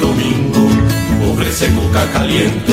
[0.00, 0.68] Domingo.
[1.32, 2.72] Ofrece cuca caliente,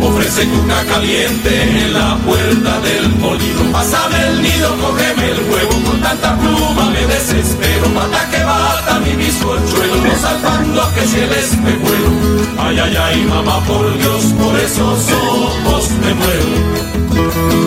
[0.00, 3.72] ofrece cuca caliente en la puerta del molino.
[3.72, 7.88] Pásame el nido, cógeme el huevo, con tanta pluma me desespero.
[7.94, 12.10] Mata que bata mi bizcochuelo, no saltando a que si el espejuelo.
[12.58, 17.63] Ay, ay, ay, mamá, por Dios, por esos ojos me muero.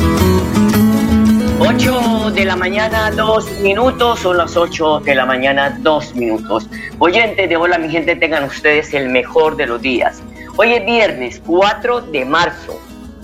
[1.68, 6.70] 8 de la mañana, 2 minutos, son las 8 de la mañana, 2 minutos.
[6.98, 10.24] Oyentes de Hola mi gente, tengan ustedes el mejor de los días.
[10.56, 12.80] Hoy es viernes 4 de marzo,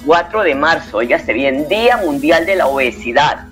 [0.06, 3.48] 4 de marzo, oígase bien, Día Mundial de la Obesidad,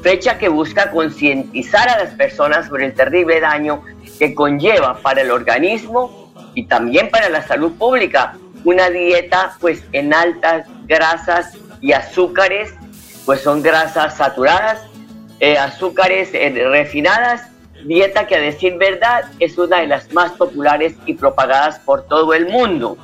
[0.00, 3.82] fecha que busca concientizar a las personas sobre el terrible daño
[4.20, 10.14] que conlleva para el organismo y también para la salud pública una dieta pues en
[10.14, 12.72] altas grasas y azúcares
[13.26, 14.86] pues son grasas saturadas,
[15.40, 17.50] eh, azúcares eh, refinadas,
[17.84, 22.32] dieta que a decir verdad es una de las más populares y propagadas por todo
[22.32, 22.96] el mundo.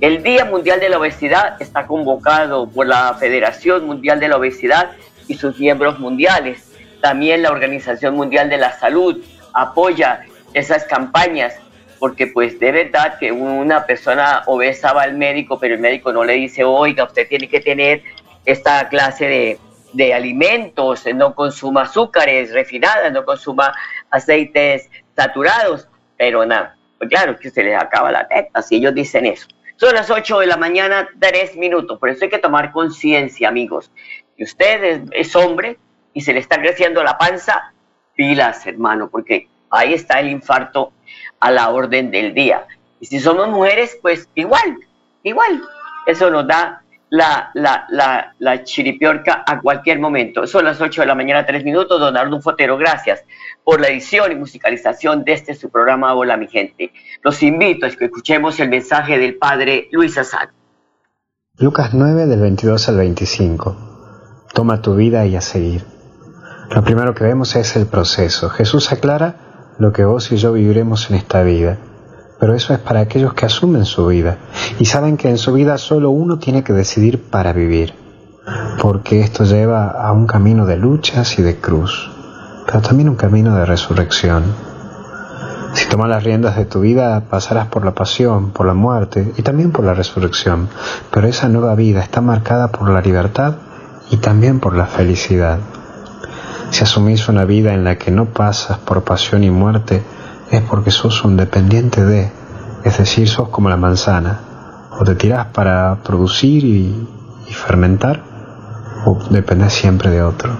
[0.00, 4.90] El Día Mundial de la Obesidad está convocado por la Federación Mundial de la Obesidad
[5.26, 6.70] y sus miembros mundiales.
[7.00, 9.24] También la Organización Mundial de la Salud
[9.54, 11.54] apoya esas campañas
[11.98, 16.24] porque pues de verdad que una persona obesa va al médico, pero el médico no
[16.24, 18.02] le dice, oiga, usted tiene que tener
[18.46, 19.60] esta clase de,
[19.92, 23.74] de alimentos, no consuma azúcares refinadas, no consuma
[24.10, 29.26] aceites saturados, pero nada, pues claro que se les acaba la teta, si ellos dicen
[29.26, 29.46] eso.
[29.76, 33.90] Son las 8 de la mañana, 3 minutos, por eso hay que tomar conciencia, amigos.
[34.36, 35.78] Que usted es, es hombre
[36.14, 37.74] y se le está creciendo la panza,
[38.14, 40.92] pilas, hermano, porque ahí está el infarto
[41.40, 42.66] a la orden del día.
[43.00, 44.78] Y si somos mujeres, pues igual,
[45.22, 45.62] igual.
[46.06, 50.46] Eso nos da la, la, la, chiripiorca a cualquier momento.
[50.46, 52.00] Son las 8 de la mañana, 3 minutos.
[52.00, 53.24] Don Arnulfo Fotero, gracias
[53.64, 56.92] por la edición y musicalización de este su programa Hola mi gente.
[57.22, 60.48] Los invito a que escuchemos el mensaje del Padre Luis Azad.
[61.58, 64.46] Lucas 9 del 22 al 25.
[64.52, 65.84] Toma tu vida y a seguir.
[66.74, 68.50] Lo primero que vemos es el proceso.
[68.50, 71.78] Jesús aclara lo que vos y yo viviremos en esta vida.
[72.38, 74.38] Pero eso es para aquellos que asumen su vida
[74.78, 77.94] y saben que en su vida solo uno tiene que decidir para vivir,
[78.80, 82.10] porque esto lleva a un camino de luchas y de cruz,
[82.66, 84.44] pero también un camino de resurrección.
[85.72, 89.42] Si tomas las riendas de tu vida, pasarás por la pasión, por la muerte y
[89.42, 90.68] también por la resurrección,
[91.10, 93.56] pero esa nueva vida está marcada por la libertad
[94.10, 95.58] y también por la felicidad.
[96.70, 100.02] Si asumís una vida en la que no pasas por pasión y muerte,
[100.50, 102.30] es porque sos un dependiente de,
[102.84, 104.40] es decir, sos como la manzana,
[104.98, 107.08] o te tirás para producir y,
[107.50, 108.22] fermentar,
[109.04, 110.50] o dependés siempre de otro.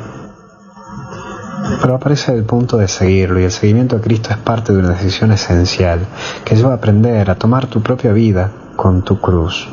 [1.80, 4.90] Pero aparece el punto de seguirlo y el seguimiento a Cristo es parte de una
[4.90, 6.06] decisión esencial
[6.44, 9.68] que lleva a aprender a tomar tu propia vida con tu cruz,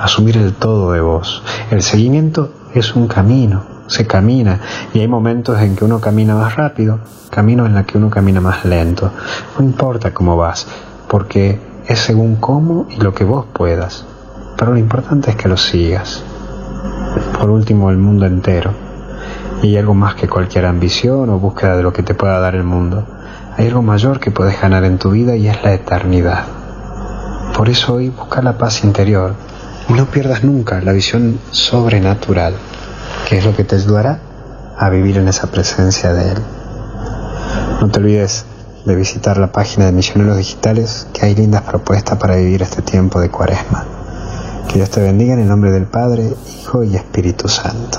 [0.00, 1.42] asumir el todo de vos.
[1.70, 4.60] El seguimiento es un camino, se camina
[4.92, 7.00] y hay momentos en que uno camina más rápido,
[7.30, 9.12] caminos en los que uno camina más lento.
[9.58, 10.66] No importa cómo vas,
[11.08, 14.04] porque es según cómo y lo que vos puedas.
[14.56, 16.22] Pero lo importante es que lo sigas.
[17.38, 18.72] Por último, el mundo entero.
[19.62, 22.64] Y algo más que cualquier ambición o búsqueda de lo que te pueda dar el
[22.64, 23.06] mundo.
[23.56, 26.44] hay algo mayor que puedes ganar en tu vida y es la eternidad.
[27.56, 29.34] Por eso hoy busca la paz interior
[29.88, 32.54] y no pierdas nunca la visión sobrenatural,
[33.26, 34.20] que es lo que te ayudará
[34.78, 36.38] a vivir en esa presencia de Él.
[37.80, 38.46] No te olvides
[38.84, 43.20] de visitar la página de Misioneros Digitales, que hay lindas propuestas para vivir este tiempo
[43.20, 43.84] de cuaresma.
[44.68, 46.22] Que Dios te bendiga en el nombre del Padre,
[46.60, 47.98] Hijo y Espíritu Santo.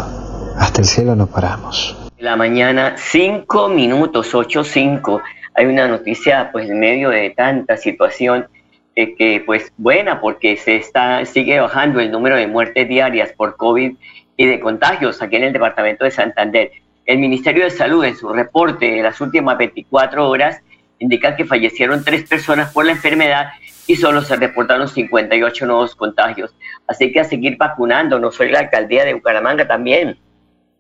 [0.58, 1.98] Hasta el cielo no paramos.
[2.20, 5.22] La mañana, cinco minutos, ocho, cinco.
[5.56, 8.48] Hay una noticia, pues, en medio de tanta situación,
[8.96, 13.58] eh, que, pues, buena, porque se está, sigue bajando el número de muertes diarias por
[13.58, 13.94] COVID
[14.38, 16.72] y de contagios aquí en el departamento de Santander.
[17.06, 20.62] El Ministerio de Salud, en su reporte de las últimas 24 horas,
[21.00, 23.50] indica que fallecieron tres personas por la enfermedad
[23.88, 26.54] y solo se reportaron 58 nuevos contagios.
[26.88, 30.18] Así que a seguir vacunando, no soy la alcaldía de Bucaramanga también,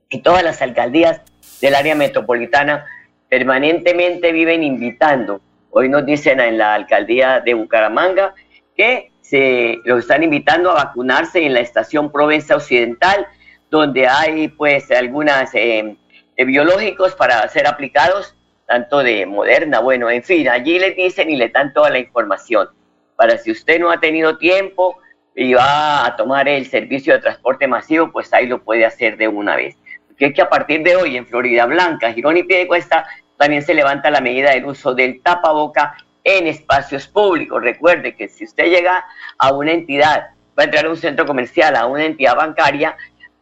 [0.09, 1.21] y todas las alcaldías
[1.61, 2.85] del área metropolitana
[3.29, 5.41] permanentemente viven invitando.
[5.71, 8.33] Hoy nos dicen en la alcaldía de Bucaramanga
[8.75, 13.27] que se los están invitando a vacunarse en la estación Provenza Occidental,
[13.69, 15.95] donde hay pues algunas eh,
[16.37, 18.35] biológicos para ser aplicados,
[18.67, 22.69] tanto de Moderna, bueno, en fin, allí les dicen y le dan toda la información.
[23.15, 24.99] Para si usted no ha tenido tiempo
[25.35, 29.27] y va a tomar el servicio de transporte masivo, pues ahí lo puede hacer de
[29.27, 29.75] una vez.
[30.07, 33.05] Porque es que a partir de hoy en Florida Blanca, Girón y Piedecuesta,
[33.37, 37.61] también se levanta la medida del uso del tapaboca en espacios públicos.
[37.61, 39.05] Recuerde que si usted llega
[39.37, 42.97] a una entidad, va a entrar a un centro comercial, a una entidad bancaria,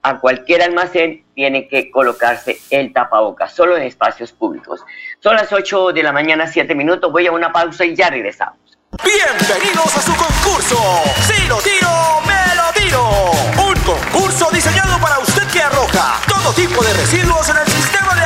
[0.06, 4.86] a cualquier almacén tiene que colocarse el tapabocas, solo en espacios públicos.
[5.20, 7.12] Son las 8 de la mañana, 7 minutos.
[7.12, 8.60] Voy a una pausa y ya regresamos.
[9.04, 10.78] Bienvenidos a su concurso.
[11.22, 11.90] Si lo tiro,
[12.28, 13.32] me lo tiro.
[13.68, 18.26] Un concurso diseñado para usted que arroja todo tipo de residuos en el sistema de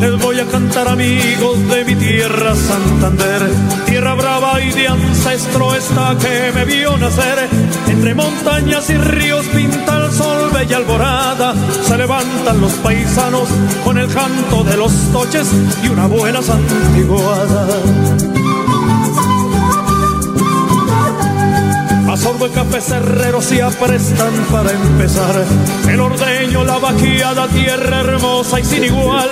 [0.00, 3.42] Les voy a cantar amigos de mi tierra Santander,
[3.86, 7.48] tierra brava y de ancestro esta que me vio nacer.
[7.88, 11.54] Entre montañas y ríos pinta el sol bella alborada,
[11.86, 13.48] se levantan los paisanos
[13.84, 15.48] con el canto de los toches
[15.82, 18.33] y una buena santiguada.
[22.14, 25.34] A sorbo y café cerrero se aprestan para empezar.
[25.90, 29.28] El ordeño, la vaqueada, tierra hermosa y sin igual.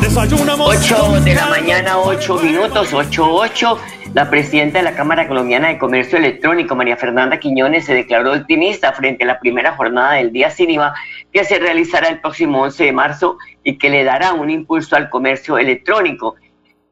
[0.00, 0.76] Desayunamos.
[0.76, 3.78] 8 de la mañana, 8 minutos, 8, 8.
[4.14, 8.92] La presidenta de la Cámara Colombiana de Comercio Electrónico, María Fernanda Quiñones, se declaró optimista
[8.92, 10.94] frente a la primera jornada del Día Sin IVA
[11.32, 15.10] que se realizará el próximo 11 de marzo y que le dará un impulso al
[15.10, 16.36] comercio electrónico.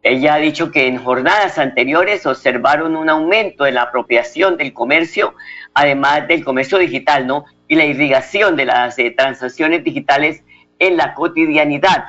[0.09, 5.35] Ella ha dicho que en jornadas anteriores observaron un aumento en la apropiación del comercio,
[5.75, 7.45] además del comercio digital, ¿no?
[7.69, 10.43] Y la irrigación de las eh, transacciones digitales
[10.79, 12.07] en la cotidianidad.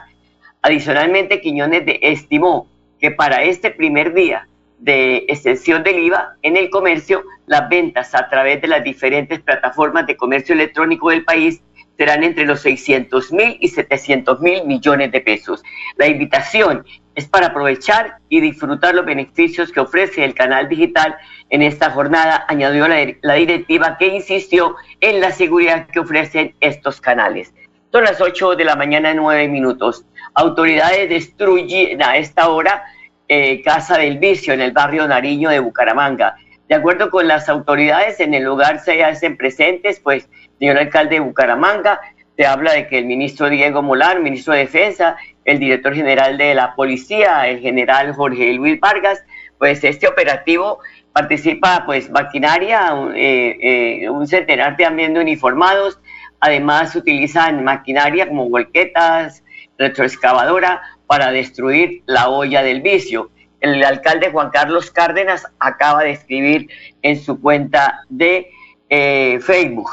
[0.61, 2.67] Adicionalmente, Quiñones de, estimó
[3.01, 4.47] que para este primer día
[4.77, 10.07] de extensión del IVA en el comercio, las ventas a través de las diferentes plataformas
[10.07, 11.61] de comercio electrónico del país
[11.99, 15.61] serán entre los 600 mil y 700 mil millones de pesos.
[15.97, 21.17] La invitación es para aprovechar y disfrutar los beneficios que ofrece el canal digital
[21.49, 27.53] en esta jornada, añadió la, directiva que insistió en la seguridad que ofrecen estos canales.
[27.91, 30.05] Son las 8 de la mañana, 9 minutos.
[30.35, 32.81] Autoridades destruyen a esta hora
[33.27, 36.37] eh, Casa del Vicio en el barrio Nariño de Bucaramanga.
[36.69, 41.21] De acuerdo con las autoridades, en el lugar se hacen presentes, pues, señor alcalde de
[41.21, 41.99] Bucaramanga,
[42.37, 46.53] se habla de que el ministro Diego Molar, ministro de Defensa, el director general de
[46.53, 49.23] la policía, el general Jorge Luis Vargas,
[49.57, 50.77] pues este operativo
[51.11, 55.99] participa pues maquinaria, eh, eh, un centenar también de uniformados,
[56.39, 59.43] además utilizan maquinaria como volquetas,
[59.79, 63.31] retroexcavadora para destruir la olla del vicio.
[63.61, 66.69] El alcalde Juan Carlos Cárdenas acaba de escribir
[67.01, 68.49] en su cuenta de
[68.89, 69.89] eh, Facebook.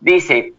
[0.00, 0.54] Dice,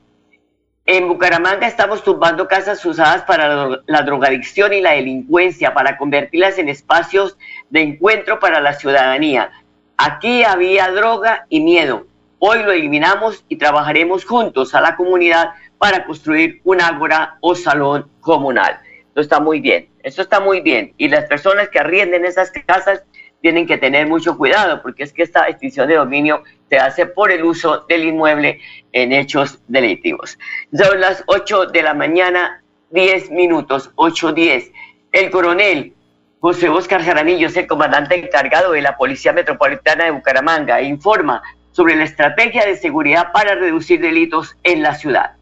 [0.85, 6.67] en Bucaramanga estamos tumbando casas usadas para la drogadicción y la delincuencia, para convertirlas en
[6.67, 7.37] espacios
[7.69, 9.51] de encuentro para la ciudadanía.
[9.97, 12.07] Aquí había droga y miedo.
[12.39, 18.09] Hoy lo eliminamos y trabajaremos juntos a la comunidad para construir un ágora o salón
[18.19, 18.79] comunal.
[19.19, 20.93] Esto está muy bien, esto está muy bien.
[20.97, 23.03] Y las personas que arrienden esas casas
[23.41, 27.29] tienen que tener mucho cuidado porque es que esta extinción de dominio se hace por
[27.29, 28.61] el uso del inmueble
[28.93, 30.39] en hechos delictivos.
[30.73, 34.71] Son las 8 de la mañana, 10 minutos, 8.10.
[35.11, 35.93] El coronel
[36.39, 41.41] José Oscar Jaramillo es el comandante encargado de la Policía Metropolitana de Bucaramanga e informa
[41.71, 45.38] sobre la estrategia de seguridad para reducir delitos en la ciudad.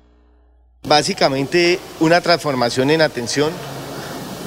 [0.87, 3.51] Básicamente una transformación en atención,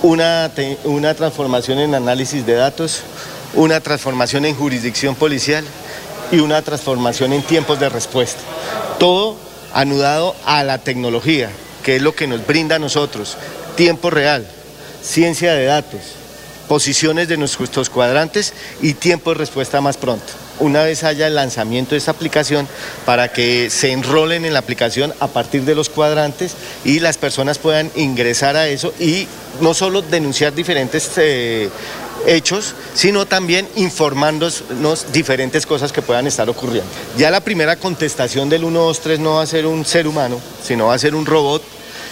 [0.03, 0.51] una,
[0.85, 3.03] una transformación en análisis de datos,
[3.55, 5.65] una transformación en jurisdicción policial
[6.33, 8.41] y una transformación en tiempos de respuesta.
[8.99, 9.37] Todo
[9.75, 11.51] anudado a la tecnología,
[11.85, 13.37] que es lo que nos brinda a nosotros,
[13.77, 14.47] tiempo real,
[15.03, 16.01] ciencia de datos,
[16.69, 20.33] posiciones de nuestros cuadrantes y tiempo de respuesta más pronto.
[20.61, 22.69] Una vez haya el lanzamiento de esta aplicación,
[23.07, 27.59] para que se enrolen en la aplicación a partir de los cuadrantes y las personas
[27.59, 29.27] puedan ingresar a eso y
[29.63, 31.71] no solo denunciar diferentes eh,
[32.27, 36.91] hechos, sino también informándonos diferentes cosas que puedan estar ocurriendo.
[37.17, 40.95] Ya la primera contestación del 123 no va a ser un ser humano, sino va
[40.95, 41.63] a ser un robot.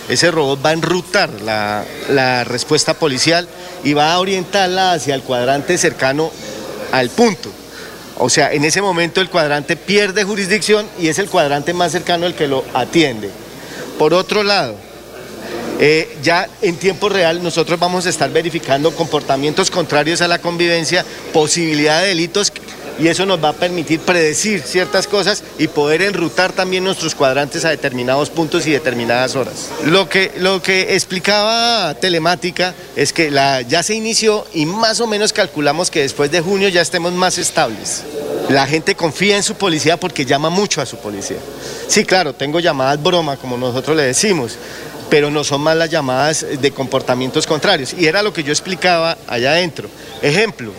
[0.08, 3.46] Ese robot va a enrutar la, la respuesta policial
[3.84, 6.30] y va a orientarla hacia el cuadrante cercano
[6.92, 7.50] al punto.
[8.18, 12.26] O sea, en ese momento el cuadrante pierde jurisdicción y es el cuadrante más cercano
[12.26, 13.30] el que lo atiende.
[13.98, 14.74] Por otro lado,
[15.80, 21.04] eh, ya en tiempo real nosotros vamos a estar verificando comportamientos contrarios a la convivencia,
[21.32, 22.52] posibilidad de delitos
[22.98, 27.64] y eso nos va a permitir predecir ciertas cosas y poder enrutar también nuestros cuadrantes
[27.64, 29.70] a determinados puntos y determinadas horas.
[29.84, 35.06] Lo que, lo que explicaba Telemática es que la, ya se inició y más o
[35.06, 38.02] menos calculamos que después de junio ya estemos más estables.
[38.48, 41.36] La gente confía en su policía porque llama mucho a su policía.
[41.86, 44.56] Sí, claro, tengo llamadas broma, como nosotros le decimos,
[45.10, 47.94] pero no son más las llamadas de comportamientos contrarios.
[47.98, 49.88] Y era lo que yo explicaba allá adentro.
[50.22, 50.72] Ejemplo,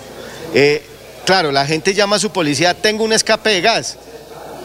[0.54, 0.84] eh,
[1.30, 3.98] claro, la gente llama a su policía, tengo un escape de gas.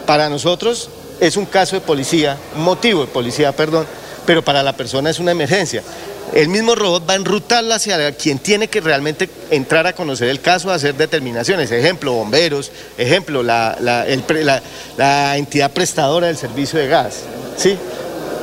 [0.07, 0.89] Para nosotros
[1.21, 3.87] es un caso de policía, un motivo de policía, perdón,
[4.25, 5.83] pero para la persona es una emergencia.
[6.33, 10.41] El mismo robot va a enrutarla hacia quien tiene que realmente entrar a conocer el
[10.41, 11.71] caso, hacer determinaciones.
[11.71, 13.77] Ejemplo, bomberos, ejemplo, la,
[14.97, 17.25] la entidad prestadora del servicio de gas.
[17.59, 17.77] ¿sí?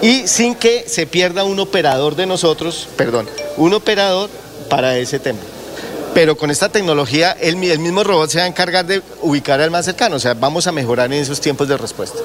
[0.04, 4.30] y sin que se pierda un operador de nosotros, perdón, un operador
[4.70, 5.40] para ese tema.
[6.14, 9.86] Pero con esta tecnología, el, mismo robot se va a encargar de ubicar al más
[9.86, 12.20] cercano, o sea, vamos a mejorar en esos tiempos de respuesta.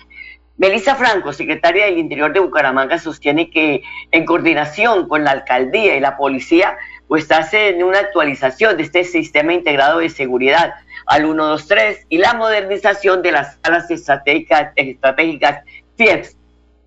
[0.58, 3.82] Melissa Franco, secretaria del Interior de Bucaramanga, sostiene que
[4.12, 9.54] en coordinación con la alcaldía y la policía, pues hacen una actualización de este sistema
[9.54, 10.76] integrado de seguridad
[11.08, 15.64] al 123 y la modernización de las salas estratégicas, estratégicas
[15.98, 16.38] CIEPS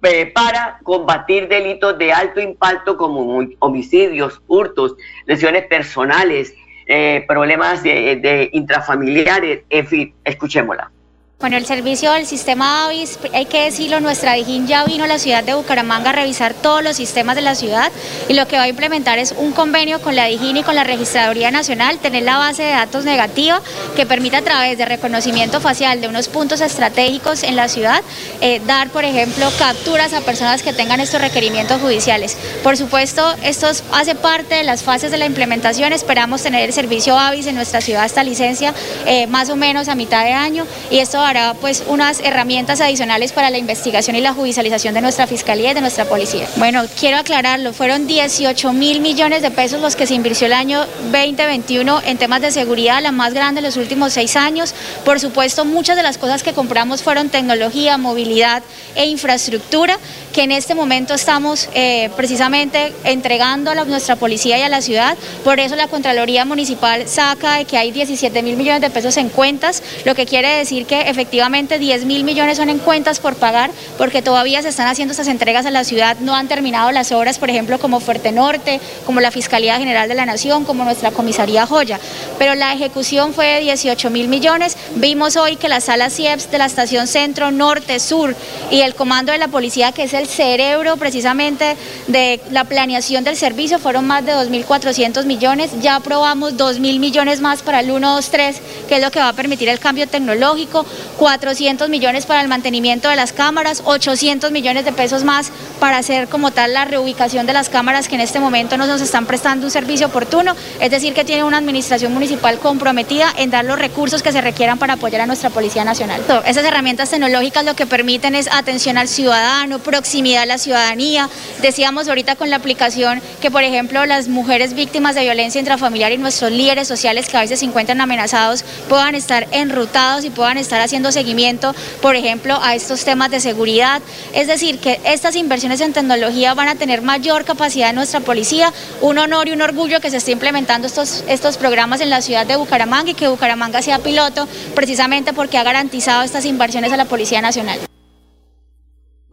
[0.03, 4.95] eh, para combatir delitos de alto impacto como homicidios, hurtos,
[5.27, 6.55] lesiones personales,
[6.87, 10.93] eh, problemas de intrafamiliares, en fin, escuchémosla.
[11.39, 15.19] Bueno, el servicio del sistema AVIS, hay que decirlo, nuestra Dijín ya vino a la
[15.19, 17.93] ciudad de Bucaramanga a revisar todos los sistemas de la ciudad
[18.27, 20.83] y lo que va a implementar es un convenio con la Dijín y con la
[20.83, 23.61] Registraduría Nacional, tener la base de datos negativa
[23.95, 28.01] que permita a través de reconocimiento facial de unos puntos estratégicos en la ciudad,
[28.41, 32.35] eh, dar, por ejemplo, capturas a personas que tengan estos requerimientos judiciales.
[32.63, 37.19] Por supuesto, esto hace parte de las fases de la implementación, esperamos tener el servicio
[37.19, 38.73] AVIS en nuestra ciudad, esta licencia,
[39.05, 43.33] eh, más o menos a mitad de año y esto dará pues unas herramientas adicionales
[43.33, 46.47] para la investigación y la judicialización de nuestra fiscalía y de nuestra policía.
[46.57, 50.87] Bueno, quiero aclararlo, fueron 18 mil millones de pesos los que se invirtió el año
[51.13, 54.75] 2021 en temas de seguridad, la más grande en los últimos seis años.
[55.05, 58.63] Por supuesto, muchas de las cosas que compramos fueron tecnología, movilidad
[58.95, 59.99] e infraestructura,
[60.33, 65.17] que en este momento estamos eh, precisamente entregando a nuestra policía y a la ciudad.
[65.45, 69.29] Por eso la Contraloría Municipal saca de que hay 17 mil millones de pesos en
[69.29, 73.71] cuentas, lo que quiere decir que efectivamente 10 mil millones son en cuentas por pagar
[73.97, 77.39] porque todavía se están haciendo estas entregas a la ciudad, no han terminado las obras,
[77.39, 81.67] por ejemplo, como Fuerte Norte, como la Fiscalía General de la Nación, como nuestra comisaría
[81.67, 81.99] Joya.
[82.39, 84.77] Pero la ejecución fue de 18 mil millones.
[84.97, 88.37] Vimos hoy que la sala CIEPS de la estación Centro, Norte, Sur
[88.71, 91.77] y el comando de la policía, que es el cerebro precisamente
[92.09, 95.71] de la planeación del servicio, fueron más de 2.400 millones.
[95.81, 98.57] Ya aprobamos 2.000 millones más para el 1, 2, 3,
[98.89, 100.85] que es lo que va a permitir el cambio tecnológico.
[101.17, 106.29] 400 millones para el mantenimiento de las cámaras, 800 millones de pesos más para hacer
[106.29, 109.67] como tal la reubicación de las cámaras que en este momento no nos están prestando
[109.67, 114.23] un servicio oportuno, es decir, que tiene una administración municipal comprometida en dar los recursos
[114.23, 116.23] que se requieran para apoyar a nuestra Policía Nacional.
[116.47, 121.29] Esas herramientas tecnológicas lo que permiten es atención al ciudadano, proximidad a la ciudadanía.
[121.63, 126.19] Decíamos ahorita con la aplicación que, por ejemplo, las mujeres víctimas de violencia intrafamiliar y
[126.19, 130.81] nuestros líderes sociales que a veces se encuentran amenazados puedan estar enrutados y puedan estar
[130.81, 134.03] haciendo seguimiento, por ejemplo, a estos temas de seguridad.
[134.33, 138.73] Es decir, que estas inversiones en tecnología van a tener mayor capacidad en nuestra policía.
[139.01, 142.47] Un honor y un orgullo que se esté implementando estos, estos programas en la ciudad
[142.47, 147.05] de Bucaramanga y que Bucaramanga sea piloto precisamente porque ha garantizado estas inversiones a la
[147.05, 147.79] Policía Nacional.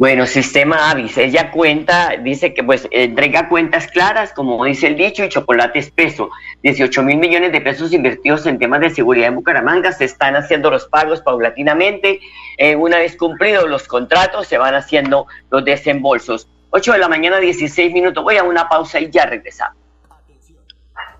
[0.04, 5.24] Bueno, sistema Avis, ella cuenta, dice que pues entrega cuentas claras, como dice el dicho,
[5.24, 6.30] y chocolate espeso.
[6.62, 10.70] 18 mil millones de pesos invertidos en temas de seguridad en Bucaramanga, se están haciendo
[10.70, 12.20] los pagos paulatinamente.
[12.58, 16.50] Eh, una vez cumplidos los contratos, se van haciendo los desembolsos.
[16.72, 18.26] 8 de la mañana, 16 minutos.
[18.26, 19.83] Voy a una pausa y ya regresamos.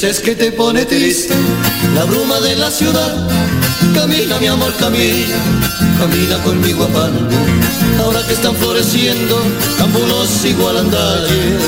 [0.00, 1.34] Dices que te pone triste
[1.94, 3.28] la bruma de la ciudad.
[3.92, 5.36] Camina, mi amor, camina,
[5.98, 7.18] camina conmigo a palo.
[8.02, 9.38] Ahora que están floreciendo
[9.76, 11.62] cambulos y gualandalles.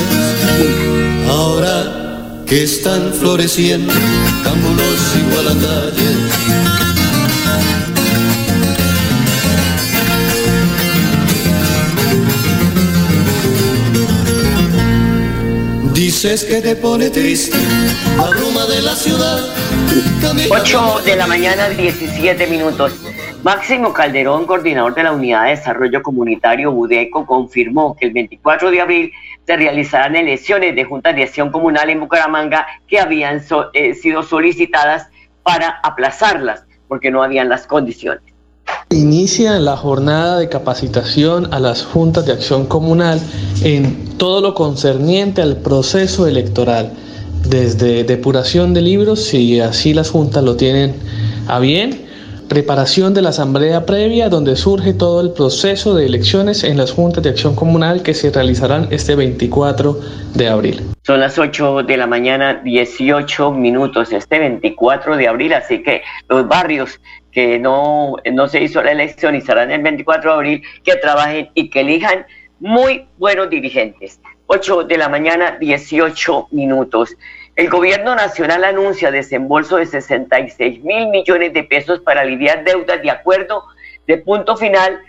[1.29, 3.93] Ahora que están floreciendo
[4.43, 6.92] cambulos y gualandalles.
[16.23, 17.57] Dices que te pone triste
[18.15, 19.39] la bruma de la ciudad.
[20.49, 22.93] 8 de la mañana, 17 minutos.
[23.43, 28.79] Máximo Calderón, coordinador de la Unidad de Desarrollo Comunitario UDECO, confirmó que el 24 de
[28.79, 29.11] abril
[29.45, 34.23] se realizarán elecciones de juntas de acción comunal en Bucaramanga que habían so- eh, sido
[34.23, 35.09] solicitadas
[35.43, 38.23] para aplazarlas porque no habían las condiciones.
[38.93, 43.19] Inicia la jornada de capacitación a las juntas de acción comunal
[43.63, 46.93] en todo lo concerniente al proceso electoral,
[47.43, 50.93] desde depuración de libros, si así las juntas lo tienen
[51.47, 52.05] a bien,
[52.47, 57.23] preparación de la asamblea previa, donde surge todo el proceso de elecciones en las juntas
[57.23, 59.99] de acción comunal que se realizarán este 24
[60.35, 60.83] de abril.
[61.01, 66.47] Son las 8 de la mañana, 18 minutos, este 24 de abril, así que los
[66.47, 66.99] barrios
[67.33, 71.49] que no, no se hizo la elección y serán el 24 de abril, que trabajen
[71.53, 72.25] y que elijan
[72.59, 74.21] muy buenos dirigentes.
[74.47, 77.17] 8 de la mañana, 18 minutos.
[77.55, 83.11] El gobierno nacional anuncia desembolso de 66 mil millones de pesos para aliviar deudas de
[83.11, 83.63] acuerdo
[84.07, 84.99] de punto final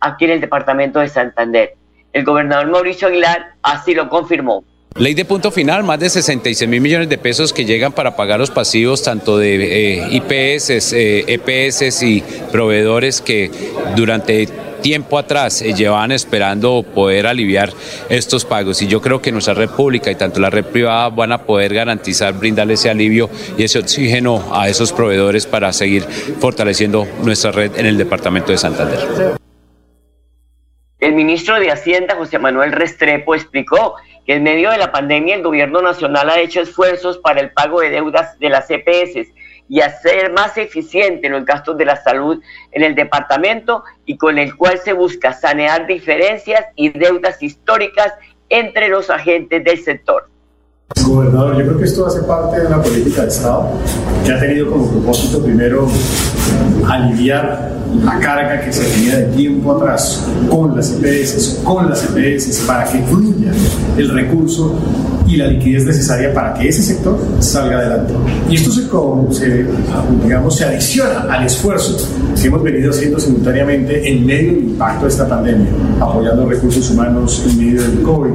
[0.00, 1.74] aquí en el departamento de Santander.
[2.12, 4.64] El gobernador Mauricio Aguilar así lo confirmó.
[4.96, 8.40] Ley de punto final, más de 66 mil millones de pesos que llegan para pagar
[8.40, 13.50] los pasivos tanto de eh, IPS, eh, EPS y proveedores que
[13.96, 14.46] durante
[14.82, 17.72] tiempo atrás eh, llevaban esperando poder aliviar
[18.08, 21.32] estos pagos y yo creo que nuestra red pública y tanto la red privada van
[21.32, 26.02] a poder garantizar, brindarle ese alivio y ese oxígeno a esos proveedores para seguir
[26.40, 29.39] fortaleciendo nuestra red en el departamento de Santander.
[31.00, 35.42] El ministro de Hacienda, José Manuel Restrepo, explicó que en medio de la pandemia el
[35.42, 39.32] gobierno nacional ha hecho esfuerzos para el pago de deudas de las EPS
[39.70, 44.54] y hacer más eficientes los gastos de la salud en el departamento y con el
[44.56, 48.12] cual se busca sanear diferencias y deudas históricas
[48.50, 50.28] entre los agentes del sector.
[50.98, 53.70] Gobernador, yo creo que esto hace parte de una política de Estado
[54.24, 55.86] que ha tenido como propósito primero
[56.88, 57.70] aliviar
[58.04, 62.84] la carga que se tenía de tiempo atrás con las EPS, con las EPS, para
[62.90, 63.52] que fluya
[63.96, 64.74] el recurso
[65.30, 68.14] y la liquidez necesaria para que ese sector salga adelante.
[68.48, 68.82] Y esto se,
[69.38, 69.66] se,
[70.24, 71.96] digamos, se adiciona al esfuerzo
[72.40, 75.68] que hemos venido haciendo simultáneamente en medio del impacto de esta pandemia,
[76.00, 78.30] apoyando recursos humanos en medio del COVID,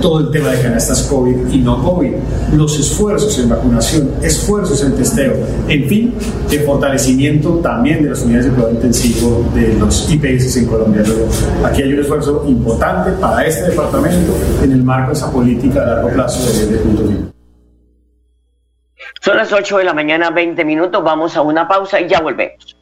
[0.00, 2.12] todo el tema de canastas COVID y no COVID,
[2.56, 5.34] los esfuerzos en vacunación, esfuerzos en testeo,
[5.68, 6.14] en fin,
[6.50, 11.02] de fortalecimiento también de las unidades de cuidado intensivo de los IPS en Colombia.
[11.06, 11.28] Luego,
[11.64, 15.86] aquí hay un esfuerzo importante para este departamento en el marco de esa política a
[15.86, 16.31] largo plazo
[19.20, 22.81] Son las 8 de la mañana, 20 minutos, vamos a una pausa y ya volvemos.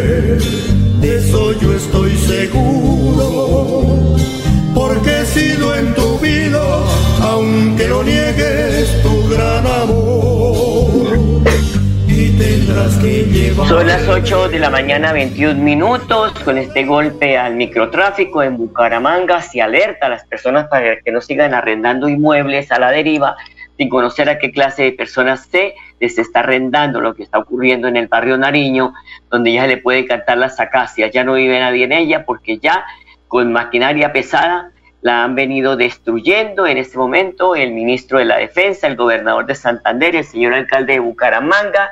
[13.67, 16.31] Son las 8 de la mañana, 21 minutos.
[16.43, 21.21] Con este golpe al microtráfico en Bucaramanga se alerta a las personas para que no
[21.21, 23.35] sigan arrendando inmuebles a la deriva
[23.77, 27.87] sin conocer a qué clase de personas se les está arrendando lo que está ocurriendo
[27.87, 28.93] en el barrio Nariño,
[29.29, 31.11] donde ya se le puede cantar las acacias.
[31.11, 32.85] Ya no vive nadie en ella porque ya
[33.27, 34.71] con maquinaria pesada
[35.01, 39.55] la han venido destruyendo en este momento el ministro de la Defensa, el gobernador de
[39.55, 41.89] Santander, el señor alcalde de Bucaramanga,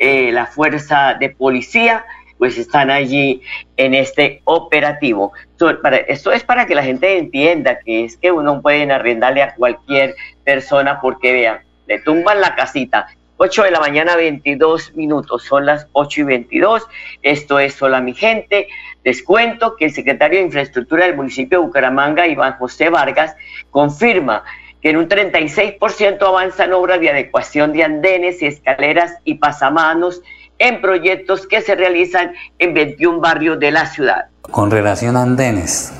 [0.00, 2.06] eh, la fuerza de policía,
[2.38, 3.42] pues están allí
[3.76, 5.32] en este operativo.
[5.82, 9.54] Para, esto es para que la gente entienda que es que uno puede arrendarle a
[9.54, 13.08] cualquier persona porque vean, le tumban la casita.
[13.36, 16.86] 8 de la mañana, 22 minutos, son las 8 y 22.
[17.20, 18.68] Esto es Sola Mi Gente.
[19.04, 23.36] Les cuento que el secretario de Infraestructura del municipio de Bucaramanga, Iván José Vargas,
[23.70, 24.44] confirma
[24.80, 30.22] que en un 36% avanzan obras de adecuación de andenes y escaleras y pasamanos
[30.58, 34.26] en proyectos que se realizan en 21 barrios de la ciudad.
[34.42, 35.92] Con relación a andenes,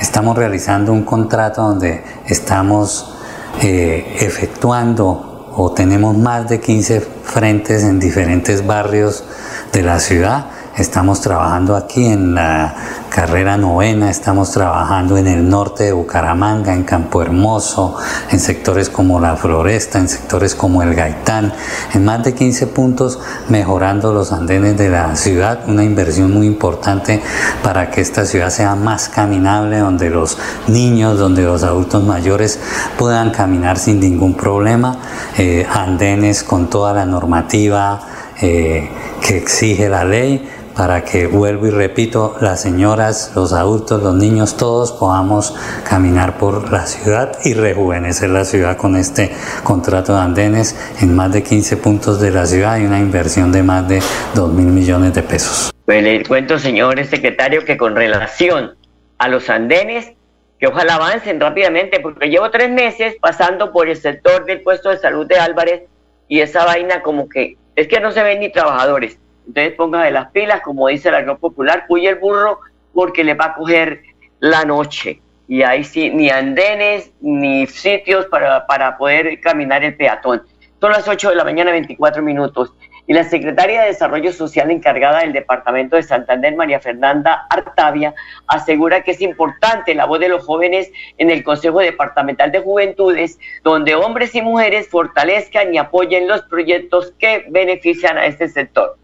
[0.00, 3.16] estamos realizando un contrato donde estamos
[3.62, 9.24] eh, efectuando o tenemos más de 15 frentes en diferentes barrios
[9.72, 10.46] de la ciudad.
[10.78, 12.72] Estamos trabajando aquí en la
[13.10, 17.96] carrera novena, estamos trabajando en el norte de Bucaramanga, en Campo Hermoso,
[18.30, 21.52] en sectores como la Floresta, en sectores como el Gaitán,
[21.94, 27.20] en más de 15 puntos mejorando los andenes de la ciudad, una inversión muy importante
[27.64, 30.38] para que esta ciudad sea más caminable, donde los
[30.68, 32.60] niños, donde los adultos mayores
[32.96, 34.96] puedan caminar sin ningún problema,
[35.38, 38.00] eh, andenes con toda la normativa
[38.40, 38.88] eh,
[39.20, 44.56] que exige la ley para que, vuelvo y repito, las señoras, los adultos, los niños,
[44.56, 49.32] todos podamos caminar por la ciudad y rejuvenecer la ciudad con este
[49.64, 53.64] contrato de andenes en más de 15 puntos de la ciudad y una inversión de
[53.64, 54.00] más de
[54.36, 55.74] 2 mil millones de pesos.
[55.84, 58.76] Pues le cuento, señor secretario, que con relación
[59.18, 60.12] a los andenes,
[60.60, 64.98] que ojalá avancen rápidamente, porque llevo tres meses pasando por el sector del puesto de
[64.98, 65.82] salud de Álvarez
[66.28, 69.18] y esa vaina como que es que no se ven ni trabajadores.
[69.48, 72.60] Entonces pongan de las pilas, como dice la gran popular, huye el burro
[72.92, 74.02] porque le va a coger
[74.40, 75.22] la noche.
[75.48, 80.42] Y ahí sí, ni andenes, ni sitios para, para poder caminar el peatón.
[80.80, 82.74] Son las 8 de la mañana, 24 minutos.
[83.06, 88.14] Y la secretaria de Desarrollo Social encargada del Departamento de Santander, María Fernanda Artavia,
[88.46, 93.38] asegura que es importante la voz de los jóvenes en el Consejo Departamental de Juventudes,
[93.64, 98.98] donde hombres y mujeres fortalezcan y apoyen los proyectos que benefician a este sector.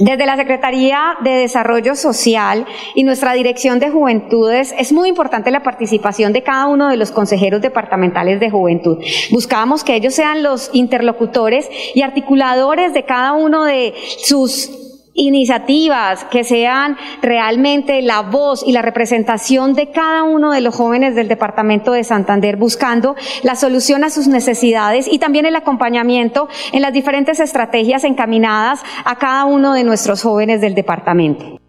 [0.00, 5.62] Desde la Secretaría de Desarrollo Social y nuestra Dirección de Juventudes es muy importante la
[5.62, 8.98] participación de cada uno de los consejeros departamentales de juventud.
[9.30, 14.83] Buscábamos que ellos sean los interlocutores y articuladores de cada uno de sus
[15.14, 21.14] iniciativas que sean realmente la voz y la representación de cada uno de los jóvenes
[21.14, 26.82] del departamento de Santander buscando la solución a sus necesidades y también el acompañamiento en
[26.82, 31.60] las diferentes estrategias encaminadas a cada uno de nuestros jóvenes del departamento.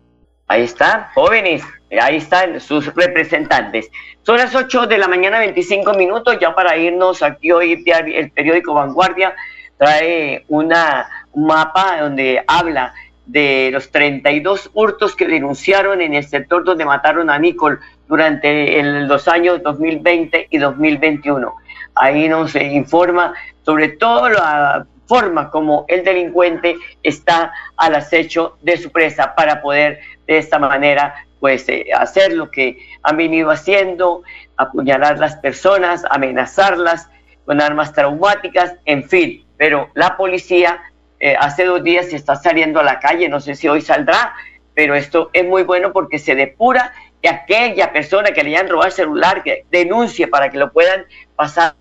[0.47, 1.63] Ahí están, jóvenes,
[1.99, 3.89] ahí están sus representantes.
[4.23, 8.73] Son las 8 de la mañana, 25 minutos, ya para irnos aquí hoy el periódico
[8.73, 9.35] Vanguardia
[9.77, 12.93] trae una, un mapa donde habla
[13.25, 19.27] de los 32 hurtos que denunciaron en el sector donde mataron a Nicole durante los
[19.27, 21.53] años 2020 y 2021.
[21.95, 23.33] ahí nos informa
[23.63, 29.99] sobre todo la forma como el delincuente está al acecho de su presa para poder
[30.27, 34.23] de esta manera pues eh, hacer lo que han venido haciendo,
[34.57, 37.09] apuñalar las personas, amenazarlas
[37.45, 39.45] con armas traumáticas, en fin.
[39.57, 40.81] Pero la policía
[41.25, 44.35] eh, hace dos días está saliendo a la calle, no sé si hoy saldrá,
[44.75, 48.89] pero esto es muy bueno porque se depura y aquella persona que le hayan robado
[48.89, 51.73] el celular, que denuncie para que lo puedan pasar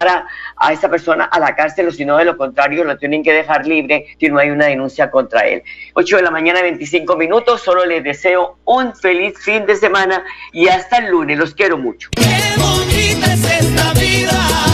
[0.56, 3.34] a, esa persona a la cárcel o si no, de lo contrario, lo tienen que
[3.34, 5.62] dejar libre si no hay una denuncia contra él.
[5.92, 10.68] 8 de la mañana, 25 minutos, solo les deseo un feliz fin de semana y
[10.68, 12.08] hasta el lunes, los quiero mucho.
[12.16, 14.73] Qué bonita es esta vida.